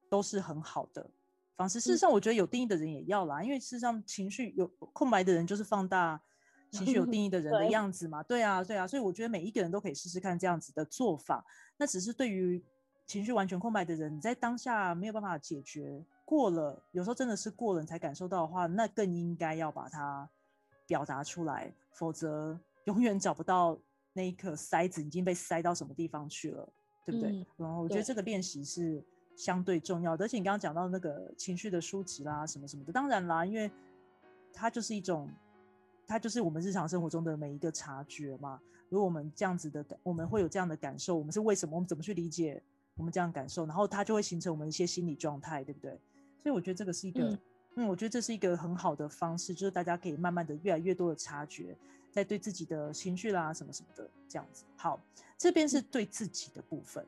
[0.09, 1.09] 都是很好的
[1.55, 1.79] 方式。
[1.79, 6.21] 事实上，我觉得有定义的人也要啦，因为事实上情绪有空白的人就是放大
[6.71, 8.21] 情绪有定义的人的样子嘛。
[8.23, 11.45] 对啊，对啊，所以我觉得每一个人都可以试试看这样子的做法。
[11.77, 12.61] 那只是对于
[13.05, 20.29] 情绪完全空白的人，你在当下没有办法解决，过了有时候真的是过了你才感受到的话，那更应该要把它
[20.85, 23.79] 表达出来，否则 永远找不到。
[24.11, 26.67] 那一颗塞子已经被塞到什么地方去了，
[27.05, 27.45] 对不对？
[27.57, 29.01] 然后我觉得这个练习是
[29.39, 30.25] 相对重要的。
[30.25, 33.71] 而且你刚刚讲到那个情绪的书籍啦，什么什么的，当然啦，因为
[34.51, 35.29] 它就是一种，
[36.05, 38.59] 它就是我们日常生活中的每一个察觉嘛。
[38.89, 41.77] 如果我们这样子的，我们会有这样的感受，我们是为什么？
[41.77, 42.61] 我们怎么去理解
[42.95, 43.65] 我们这样感受？
[43.65, 45.91] 然后它就会形成我们一些心理状态，对不对？
[46.43, 47.39] 所以我觉得这个是一个，
[47.75, 51.77] 嗯，我觉得这是一个很好的方式，就是大家可以慢慢的越来越多的察觉。
[52.11, 54.65] 在对自己的情绪啦，什么什么的这样子。
[54.75, 54.99] 好，
[55.37, 57.05] 这边是对自己的部分。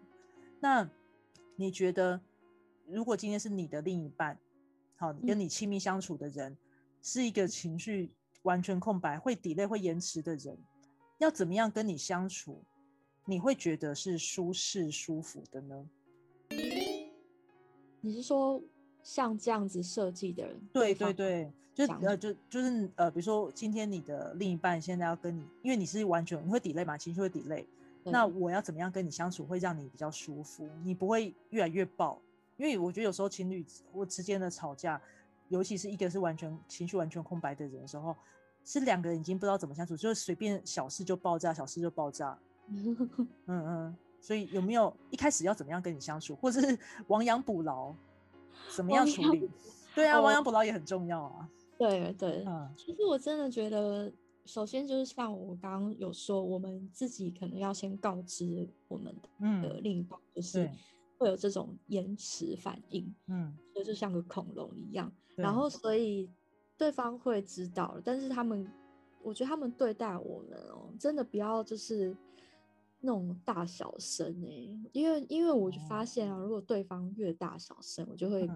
[0.59, 0.87] 那
[1.61, 2.19] 你觉得，
[2.87, 4.37] 如果今天是你的另一半，
[4.95, 6.57] 好，跟你亲密相处的人，
[7.01, 8.11] 是一个情绪
[8.43, 10.57] 完全空白、会 delay、会延迟的人，
[11.19, 12.63] 要怎么样跟你相处，
[13.25, 15.89] 你会觉得是舒适、舒服的呢？
[18.01, 18.61] 你是说
[19.03, 20.59] 像这样子设计的人？
[20.73, 21.51] 对对对。
[21.73, 27.65] 就呃就就是呃，比如说今天你的另一半现在要跟你，因为你是完全你会抵赖嘛，情绪会抵赖，
[28.03, 30.69] 那我要怎么样跟你相处会让你比较舒服？
[30.83, 32.21] 你不会越来越爆？
[32.57, 35.01] 因为我觉得有时候情侣或之间的吵架，
[35.49, 38.15] 尤其是一个是完全情绪完全空白的人的时候，
[38.63, 42.37] 是两个人已经不知道怎么相处，就是随便小事就爆炸，小事就爆炸。
[42.67, 47.93] 嗯嗯，所以有没有一开始要怎么样跟你相处，或者是 亡羊补牢，
[48.75, 49.49] 怎么样处理？
[49.95, 51.49] 对啊，亡羊补牢也很重要啊。
[51.77, 52.45] 对对，
[52.77, 54.11] 其实我真的觉得，
[54.45, 59.15] 首先就是像我刚刚有说，我们自己可能要先告知我们
[59.61, 60.69] 的另一半，就是
[61.17, 65.11] 会有这种延迟反应，嗯，所以就像个恐龙一样。
[65.35, 66.29] 然后所以
[66.77, 68.67] 对方会知道，但是他们，
[69.23, 72.15] 我觉得他们对待我们哦，真的不要就是
[72.99, 78.49] 那种大小声哎，因为因为我就发现啊，如果对方越大小声，我就会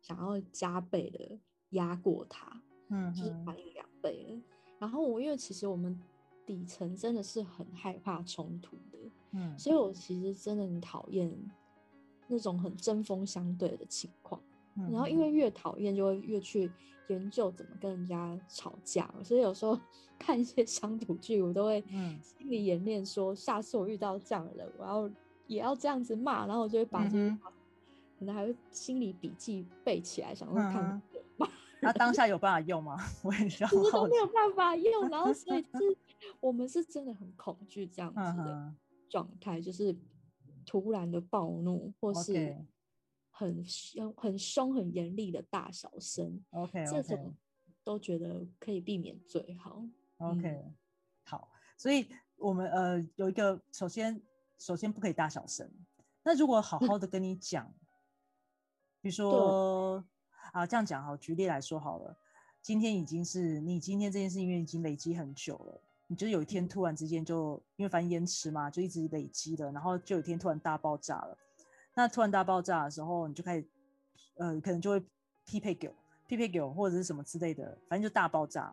[0.00, 1.38] 想要加倍的
[1.70, 2.62] 压过他。
[2.90, 4.40] 嗯，就是反应两倍了。
[4.78, 5.98] 然后我因为其实我们
[6.46, 8.98] 底层真的是很害怕冲突的，
[9.32, 11.32] 嗯，所以我其实真的很讨厌
[12.26, 14.40] 那种很针锋相对的情况。
[14.92, 16.70] 然后因为越讨厌，就会越去
[17.08, 19.12] 研究怎么跟人家吵架。
[19.24, 19.76] 所以有时候
[20.16, 21.82] 看一些乡土剧，我都会
[22.22, 25.10] 心里演练说，下次我遇到这样的人，我要
[25.48, 26.46] 也要这样子骂。
[26.46, 27.36] 然后我就会把这些
[28.20, 31.02] 可能还会心理笔记背起来，想说看。
[31.80, 32.96] 那当下有办法用吗？
[33.22, 33.70] 我也需要。
[33.70, 35.96] 其实都没有办法用，然后所以是，
[36.40, 38.74] 我们是真的很恐惧这样子的
[39.08, 39.96] 状态，就是
[40.66, 42.56] 突然的暴怒，或是
[43.30, 46.44] 很凶、很凶、很严厉的大小声。
[46.50, 47.34] OK，这种
[47.84, 49.84] 都觉得可以避免最好。
[50.18, 50.74] OK，、嗯
[51.24, 54.20] 好，所以我们呃有一个，首先
[54.58, 55.70] 首先不可以大小声。
[56.24, 57.72] 那如果好好的跟你讲，
[59.00, 60.04] 比如说
[60.52, 62.16] 啊这样讲好，举例来说好了，
[62.62, 71.36] 今天已经是你今天这件事，因为已经累积很久了，你就是有一天突然之间就因为反正延迟嘛，就一直累积的，然后就有一天突然大爆炸了。
[71.94, 73.66] 那突然大爆炸的时候，你就开始
[74.36, 75.04] 呃可能就会
[75.44, 75.94] 匹配给我
[76.26, 78.72] 匹配给我或者是什么之类的，反正就大爆炸。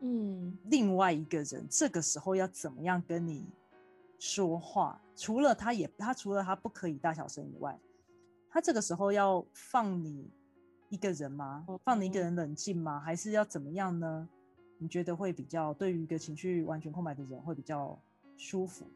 [0.00, 3.46] 嗯，另外一个人这个时候要怎么样跟你
[4.18, 5.00] 说话？
[5.16, 7.78] 除了他也他除了他不可以大小声以外，
[8.48, 10.30] 他这个时候要放你
[10.88, 11.66] 一个人吗？
[11.84, 13.00] 放你一个人冷静吗？
[13.00, 14.28] 还是要怎么样呢？
[14.78, 17.98] 你觉得会比较对于一个情绪完全空白的人会比较
[18.36, 18.86] 舒服？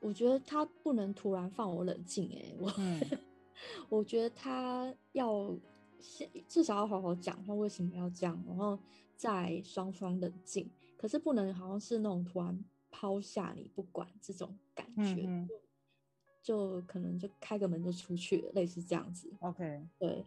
[0.00, 3.00] 我觉得他不能突然放我冷静、欸，我、嗯
[3.88, 5.54] 我觉得他要
[6.00, 8.78] 先至少要好好讲话，为什么要这样，然后
[9.16, 10.68] 再双方冷静。
[10.96, 19.28] 可是不能好像是那种突然抛下你不管这种感觉，嗯嗯就就可能就开个门就出去了，类似这样子。
[19.40, 20.24] ，OK，对，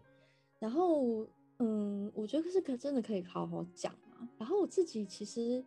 [0.66, 1.24] 然后
[1.60, 4.28] 嗯，我觉得是可真的可以好好讲嘛。
[4.36, 5.64] 然后我自己其实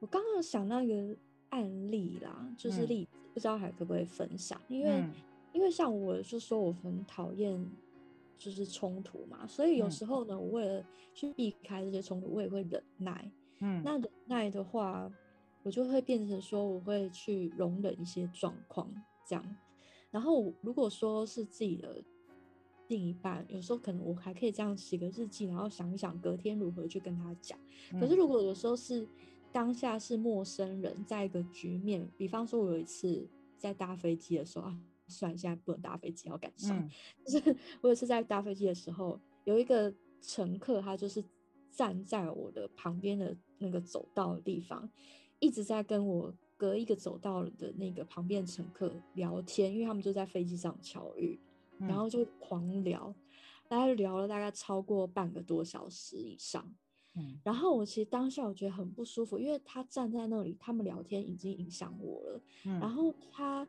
[0.00, 1.16] 我刚刚有想到一个
[1.50, 4.60] 案例啦，就是嗯例子，不知道还可不可以分享？
[4.66, 5.12] 因为、嗯
[5.52, 7.64] 因为像我就说我很讨厌
[8.36, 10.84] 就是冲突嘛，所以有嗯时候呢，我为了
[11.14, 13.30] 去避开这些冲突，我也会忍耐。
[13.60, 15.08] 嗯，那忍耐的话，
[15.62, 18.92] 我就会变成说，我会去容忍一些状况，
[19.24, 19.56] 这样。
[20.10, 22.02] 然后如果说是自己的
[22.88, 27.58] 另一半，有时候可能我还可以这样写个日记，然后想一想隔天如何去跟他讲。
[27.92, 29.06] 可是嗯如果有时候是
[29.52, 36.90] 当下是陌生人，在一个局面，比方说我有一次在搭飞机的时候啊，虽然现在不能搭飞机，要赶上，嗯
[37.24, 41.24] 就是我有一次在搭飞机的时候，有一个乘客，他就是
[41.70, 44.88] 站在我的旁边的那个走道的地方，
[45.38, 51.38] 一直在跟我隔一个走道的那个旁边乘客聊天，因为他们就在飞机上巧遇，
[51.78, 53.14] 然嗯后就狂聊，
[53.68, 56.62] 大概聊了大概超过半个多小时以上。
[57.18, 62.40] 嗯然后我其实当下我觉得很不舒服，因为他站在那里，他们聊天已经影响我了。
[62.66, 63.66] 嗯，然后他，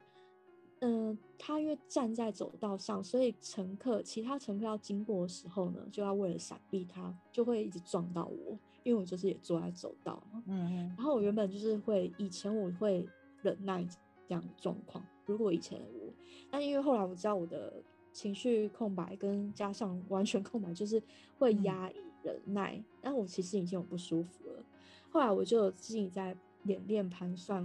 [0.82, 10.44] 嗯、他因为站在走道上，所以乘客其他乘客要经过的时候呢，就要为了闪避他，就会一直撞到我，因为我就是也坐在走道嘛。
[10.48, 13.08] 嗯嗯然后我原本就是会，以前我会
[13.42, 13.82] 忍耐
[14.28, 16.14] 这样的状况，如果以前的我，
[16.52, 17.82] 但因为后来我知道我的
[18.18, 21.00] 情绪空白跟加上 完全空白，就是
[21.38, 24.66] 会嗯压抑忍耐，但我其实已经有不舒服了。
[25.12, 27.64] 后来我就有自己在演练盘算，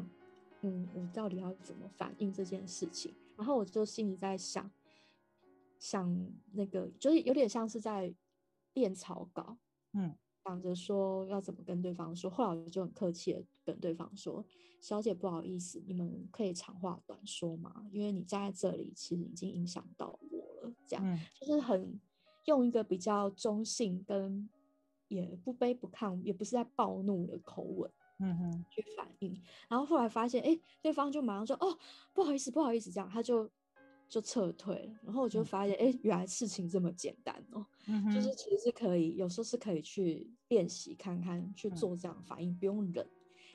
[0.60, 3.14] 嗯，我到底要怎么反应这件事情。
[3.34, 4.70] 然后我就心里在想，
[5.78, 6.14] 想
[6.52, 8.14] 那个就是有点像是在
[8.74, 9.56] 练草稿，
[9.94, 14.44] 嗯想着说要怎么跟对方说，后来我就很客气的跟对方说
[14.82, 17.86] ：“小姐，不好意思，你们可以长话短说吗？
[17.90, 22.00] 因为你站在这里，其实已经影响到我了。”这样、嗯就是很
[22.46, 24.48] 用一个比较中性跟
[25.08, 29.38] 也不卑不亢，也不是在暴怒的口吻嗯哼去反应。
[29.68, 31.78] 然后后来发现，哎，对方就马上说：“哦，
[32.12, 33.50] 不好意思，不好意思。”这样他就
[34.08, 34.94] 就撤退了。
[35.02, 37.66] 然后我就嗯发现，哎、原来事情这么简单哦。
[37.86, 43.06] 嗯，就是其实是可以，有时候是可以去练习看看，去嗯做这样的反应，不用忍，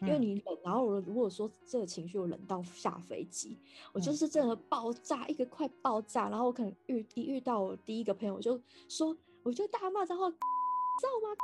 [0.01, 3.57] 因为嗯你冷，然后我如果说这个情绪我冷到下飞机，
[3.93, 11.36] 我就嗯是真的爆炸，一个快爆炸，然后我可能遇一遇到我第一个朋友，我就说，我就大骂脏话， 知道吗？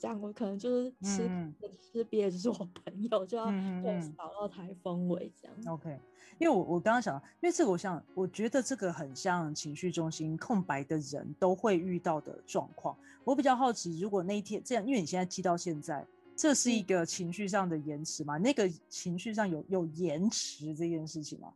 [0.00, 5.74] 这样我可能就是吃嗯吃瘪，就是我朋友就要对嗯嗯嗯扫到台风尾这样。
[5.74, 6.00] OK，
[6.38, 12.96] 因为我我刚刚想到，因为这个我想，我觉得这个很像情绪中心空白的人都会遇到的状况。
[13.24, 16.06] 我比较好奇，如果那一天这样，因为你现在记到现在，
[16.40, 18.38] 这是一嗯个情绪上的延迟吗？
[18.38, 21.52] 那个情绪上有有延迟这件事情吗？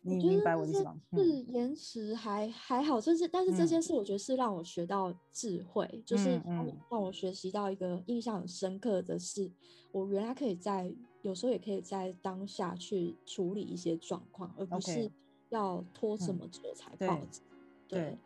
[0.00, 0.96] 你明白我的意思吗？
[1.10, 9.50] 嗯是延迟还还好，就是但是这嗯件事我觉得是让我学到智慧，就是嗯让我学习到一个印象很深刻的是，
[9.90, 15.10] 我原来可以在有时候也可以在当下去处理一些状况，而不是
[15.48, 17.42] 要拖这嗯么久才报警。
[17.88, 18.16] 对，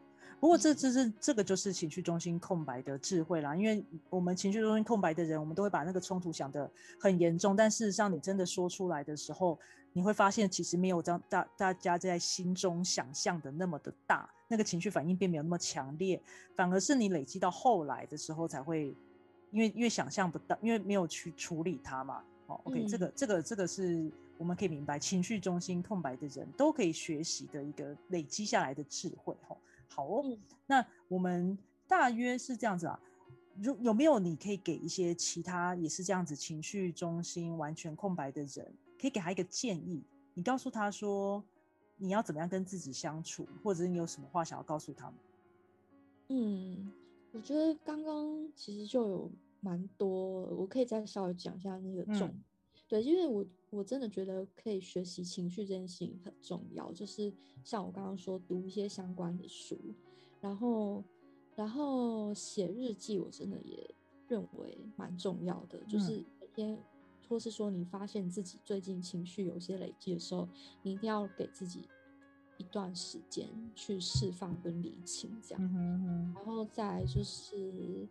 [0.40, 6.68] 不过这这是这个就是情绪中心空白的智慧啦，因为我们情绪中心空白的人，我们都会把那个冲突想得
[6.98, 9.58] 很严重，但事实上你真的说出来的时候，
[9.92, 16.18] 你会发现其实没有这样大大家在心中想象的那么的大，那个情绪反应并没有那么强烈，
[16.56, 18.96] 反而是你累积到后来的时候才会，
[19.50, 22.22] 因为因为想象不到，因为没有去处理它嘛。
[22.46, 29.36] 哦，OK，、这嗯个这个这个是我们可以明白，情绪中心空白的人都可以学习的一个累积下来的智慧。
[29.46, 29.56] 吼、
[29.90, 32.98] 好哦，那我们大约是这样子啊。
[33.60, 40.02] 如有没有你可以给一些其他也是这样子情绪中心完全空白的人，可以给他一个建议？
[40.32, 41.44] 你告诉他说
[41.96, 45.14] 你要怎么样跟自己相处，或者是你有什么话想要告诉他们？
[46.28, 46.92] 嗯，
[47.32, 49.30] 我觉得刚刚其实就有
[49.60, 52.32] 蛮多，我可以再稍微讲一下那个重。
[52.90, 57.32] 对，因为我我真的觉得可以学习情绪这件事情很重要，就是
[57.64, 59.78] 像我刚刚说读一些相关的书，
[60.42, 61.02] 然后。
[61.56, 63.94] 然后写日记，我真的也
[64.28, 65.78] 认为蛮重要的。
[65.86, 66.78] 就是每天，
[67.28, 70.48] 或是说你发现自己最近情绪有些累积的时候，
[70.80, 71.82] 你一定要给自己
[72.56, 76.32] 一段时间去释放跟理清，这样。
[76.34, 78.08] 然后再就是，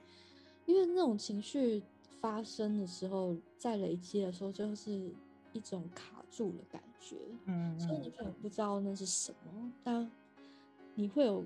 [0.68, 1.82] 因为那种情绪
[2.22, 5.14] 发生的时候，在累积的时候，就是
[5.54, 7.18] 一种卡住的感觉。
[7.46, 10.12] 嗯，所以你可能不知道那是什么，但
[10.96, 11.46] 你会有。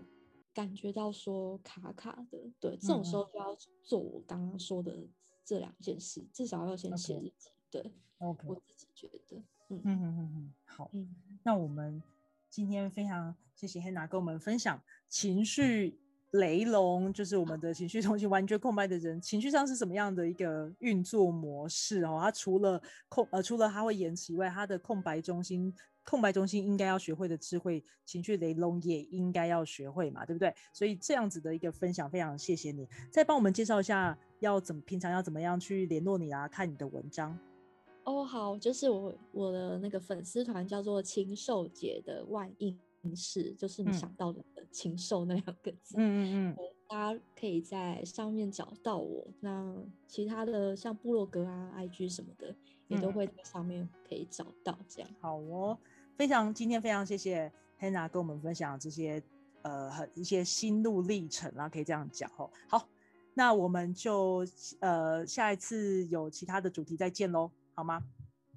[0.55, 4.95] 感觉到说卡卡的，对，这种时候就要做我刚刚说的
[5.43, 7.49] 这两件事，至少要先写日记。
[7.71, 9.37] 对，OK，我自己觉得，
[9.69, 12.03] 嗯嗯嗯嗯嗯，好，嗯，那我们
[12.51, 15.99] 今天非常谢谢 Hanna 跟我们分享情绪
[16.33, 22.19] 雷龙，就是我们的情绪中心完全空白的人，情绪上是什么样的一个运作模式哦？
[22.21, 22.79] 他除了
[23.09, 25.73] 空呃，除了他会延迟以外，他的空白中心。
[26.05, 30.53] 空白中心应该要学会的智慧，情绪雷龙也应该要学会嘛，对不对？
[30.73, 32.85] 所以这样子的一个分享，非常谢谢你。
[33.09, 36.45] 再帮我们介绍一下，要怎么平常要怎么样去联络你啊？
[36.45, 37.39] 看你的文章。
[38.03, 42.77] 哦，好，就是我我的那个粉丝团叫做“禽兽姐”的万应
[43.15, 45.95] 室，就是你想到的“禽兽”那两个字。
[45.97, 46.57] 嗯嗯嗯。
[46.87, 49.27] 大家可以在上面找到我。
[49.39, 49.75] 那
[50.07, 52.55] 其他的像部落格啊、IG 什么的，
[52.87, 54.77] 也都会在上面可以找到。
[54.87, 55.09] 这样。
[55.19, 55.77] 好哦。
[56.15, 59.21] 非常今天非常谢谢 Hannah 跟我们分享这些
[59.63, 62.47] 呃很一些心路历程啊，可以这样讲哦。
[62.67, 62.87] 好，
[63.33, 64.45] 那我们就
[64.79, 68.03] 呃下一次有其他的主题再见喽，好吗？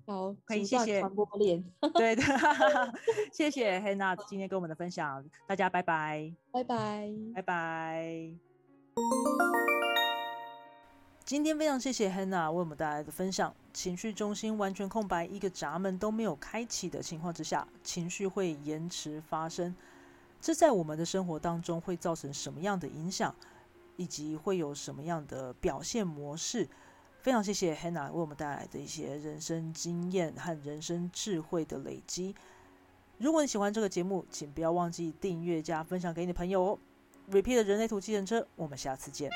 [0.06, 1.62] 好，可以谢谢传播链。
[1.94, 2.22] 对的
[3.32, 8.30] 谢谢 Hannah 今天跟我们的分享，大家拜拜，拜拜，拜拜。
[11.24, 13.52] 今天非常谢谢 Hannah 为我们带来的分享。
[13.72, 19.74] 情绪中心完全空白，一个闸门都没有开启的情况之下，情绪会延迟发生。
[20.40, 23.34] 这在我们的生活当中会造成什么样的影响，
[23.96, 26.68] 以及会有什么样的表现模式？
[27.26, 32.32] 非常谢谢 Hannah 为我们带来的一些人生经验和人生智慧的累积。
[33.18, 36.78] 如果你喜欢这个节目，请不要忘记订阅加分享给你的朋友哦。
[37.32, 39.28] Repeat 人类图计人车，我们下次见。